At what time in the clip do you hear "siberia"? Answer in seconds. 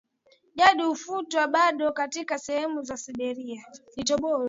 2.97-3.65